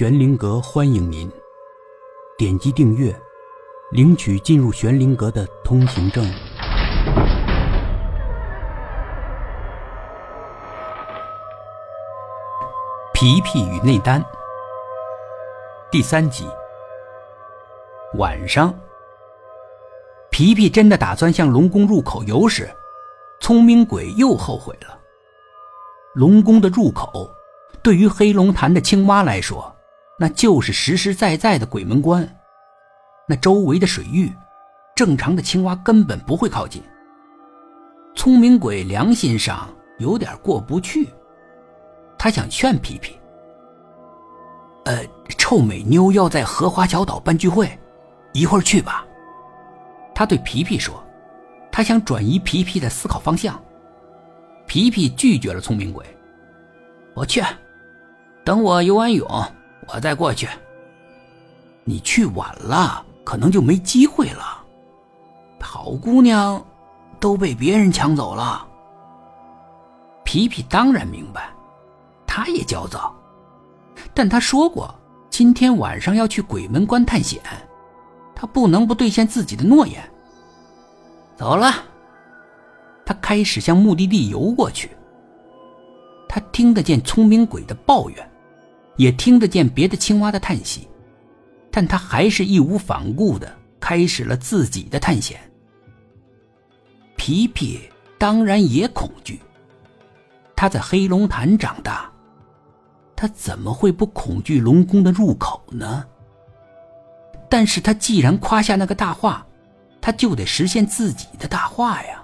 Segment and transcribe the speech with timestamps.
[0.00, 1.30] 玄灵阁欢迎您，
[2.38, 3.14] 点击订阅，
[3.90, 6.24] 领取进入玄灵阁的通行证。
[13.12, 14.24] 皮皮与内丹
[15.90, 16.48] 第三集。
[18.14, 18.74] 晚上，
[20.30, 22.74] 皮皮真的打算向龙宫入口游时，
[23.38, 24.98] 聪明鬼又后悔了。
[26.14, 27.30] 龙宫的入口。
[27.82, 29.74] 对于黑龙潭的青蛙来说，
[30.22, 32.28] 那就是实实在在的鬼门关。
[33.26, 34.30] 那周围的水域，
[34.94, 36.82] 正常的青蛙根本不会靠近。
[38.14, 39.66] 聪明鬼良心上
[39.98, 41.08] 有点过不去，
[42.18, 43.18] 他想劝皮皮
[44.84, 45.02] ：“呃，
[45.38, 47.70] 臭美妞要在荷花小岛办聚会，
[48.34, 49.06] 一会儿去吧。”
[50.14, 51.02] 他对皮皮说
[51.72, 53.58] ：“他想转移皮皮的思考方向。”
[54.68, 56.04] 皮皮拒绝了聪明鬼
[57.16, 57.42] ：“我去。”
[58.44, 59.26] 等我游完泳，
[59.92, 60.48] 我再过去。
[61.84, 64.64] 你去晚了，可能就没机会了。
[65.60, 66.62] 好姑娘
[67.18, 68.66] 都被别人抢走了。
[70.24, 71.50] 皮皮当然明白，
[72.26, 73.14] 他也焦躁，
[74.14, 74.94] 但他说过
[75.28, 77.40] 今天晚上要去鬼门关探险，
[78.34, 80.02] 他不能不兑现自己的诺言。
[81.36, 81.72] 走了，
[83.04, 84.90] 他开始向目的地游过去。
[86.28, 88.29] 他听得见聪明鬼的抱怨。
[88.96, 90.88] 也听得见别的青蛙的叹息，
[91.70, 95.40] 但他还是义无反顾的开始了自己的探险。
[97.16, 97.80] 皮皮
[98.18, 99.40] 当然也恐惧，
[100.54, 102.10] 他在黑龙潭长大，
[103.14, 106.04] 他怎么会不恐惧龙宫的入口呢？
[107.48, 109.46] 但是他既然夸下那个大话，
[110.00, 112.22] 他就得实现自己的大话呀，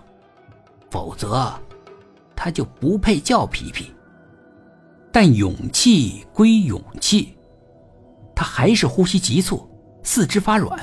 [0.90, 1.52] 否则
[2.34, 3.92] 他就不配叫皮皮。
[5.18, 7.34] 但勇气归勇气，
[8.34, 9.66] 他还是呼吸急促，
[10.02, 10.78] 四肢发软。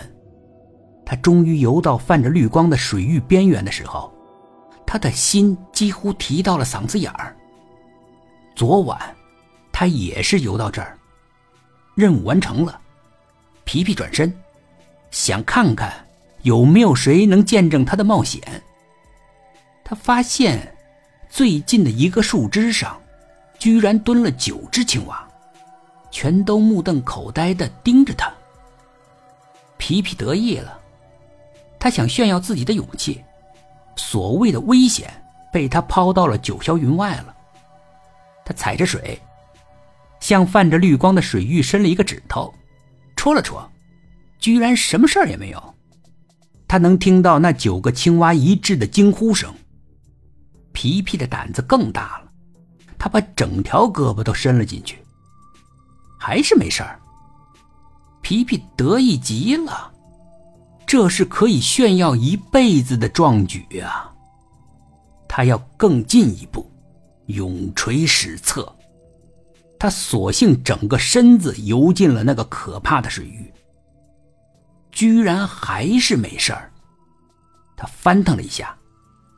[1.05, 4.11] 他终于游到泛着绿光的水域边缘的时候，
[4.87, 7.37] 他的心几乎提到了嗓子眼儿。
[8.55, 8.99] 昨晚，
[9.71, 10.97] 他也是游到这儿，
[11.93, 12.81] 任务完成了。
[13.65, 14.35] 皮皮转身，
[15.11, 15.93] 想看看
[16.41, 18.41] 有没有谁能见证他的冒险。
[19.83, 20.75] 他发现，
[21.29, 22.99] 最近的一个树枝上。
[23.63, 25.25] 居然蹲了九只青蛙，
[26.11, 28.29] 全都目瞪口呆的盯着他。
[29.77, 30.77] 皮皮得意了，
[31.79, 33.23] 他想炫耀自己的勇气，
[33.95, 35.09] 所谓的危险
[35.49, 37.33] 被他抛到了九霄云外了。
[38.43, 39.17] 他踩着水，
[40.19, 42.53] 向泛着绿光的水域伸了一个指头，
[43.15, 43.65] 戳了戳，
[44.39, 45.75] 居然什么事儿也没有。
[46.67, 49.55] 他能听到那九个青蛙一致的惊呼声。
[50.73, 52.22] 皮皮的胆子更大了。
[53.03, 54.97] 他把整条胳膊都伸了进去，
[56.17, 56.97] 还是没事儿。
[58.21, 59.91] 皮皮得意极了，
[60.87, 64.09] 这是可以炫耀一辈子的壮举啊！
[65.27, 66.65] 他要更进一步，
[67.25, 68.73] 永垂史册。
[69.77, 73.53] 他索性整个身子游进了那个可怕的水域，
[74.93, 76.71] 居然还是没事儿。
[77.75, 78.73] 他翻腾了一下，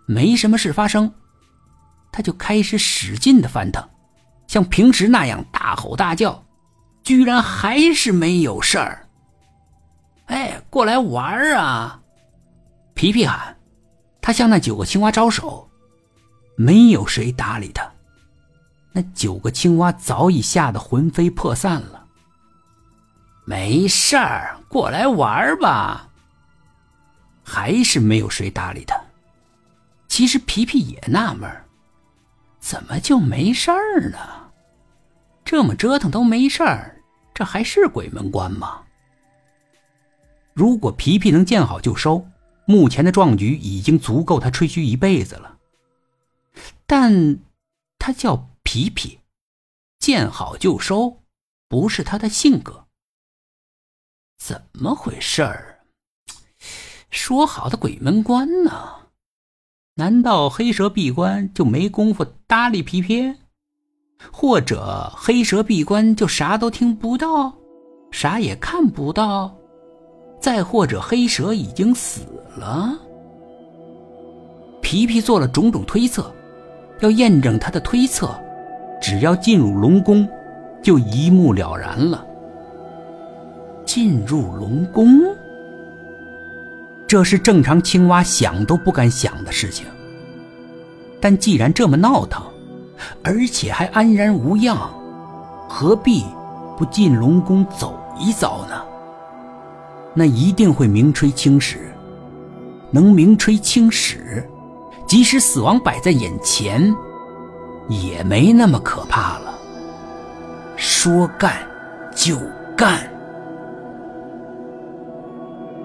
[0.05, 1.11] 没什么事发生。
[2.15, 3.85] 他就开始使劲的翻腾，
[4.47, 6.45] 像平时那样大吼大叫，
[7.03, 9.09] 居然还是没有事儿。
[10.27, 11.99] 哎，过来玩啊！
[12.93, 13.57] 皮皮喊，
[14.21, 15.69] 他向那九个青蛙招手，
[16.55, 17.85] 没有谁搭理他。
[18.93, 22.05] 那九个青蛙早已吓得魂飞魄散了。
[23.43, 26.07] 没事儿，过来玩吧。
[27.43, 28.97] 还是没有谁搭理他。
[30.07, 31.64] 其实皮皮也纳闷儿。
[32.65, 34.17] 怎么就没事儿呢？
[35.45, 36.99] 这么折腾都没事儿，
[37.31, 38.83] 这还是鬼门关吗？
[40.53, 42.27] 如果皮皮能见好就收，
[42.65, 45.59] 目前的壮举已经足够他吹嘘一辈子了。
[46.87, 47.37] 但，
[47.99, 49.19] 他叫皮皮，
[49.99, 51.21] 见好就收，
[51.67, 52.87] 不是他的性格。
[54.39, 55.81] 怎么回事儿？
[57.11, 59.04] 说好的鬼门关呢？
[59.97, 63.33] 难道黑蛇闭关就没工夫搭理皮皮？
[64.29, 67.53] 或者黑蛇闭关就啥都听不到，
[68.11, 69.55] 啥也看不到？
[70.37, 72.23] 再或者黑蛇已经死
[72.57, 72.93] 了？
[74.81, 76.29] 皮皮做了种种推测，
[76.99, 78.29] 要验证他的推测，
[79.01, 80.27] 只要进入龙宫，
[80.83, 82.27] 就一目了然了。
[83.85, 85.21] 进入龙宫？
[87.15, 89.85] 这是正常青蛙想都不敢想的事情。
[91.21, 92.43] 但既然这么闹腾，
[93.23, 94.77] 而且还安然无恙，
[95.69, 96.25] 何必
[96.77, 98.83] 不进龙宫走一遭呢？
[100.13, 101.89] 那一定会名垂青史。
[102.91, 104.45] 能名垂青史，
[105.07, 106.93] 即使死亡摆在眼前，
[107.87, 109.57] 也没那么可怕了。
[110.75, 111.65] 说干
[112.13, 112.37] 就
[112.75, 113.09] 干。